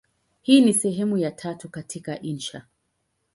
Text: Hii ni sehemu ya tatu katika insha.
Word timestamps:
Hii 0.41 0.61
ni 0.61 0.73
sehemu 0.73 1.17
ya 1.17 1.31
tatu 1.31 1.69
katika 1.69 2.21
insha. 2.21 2.65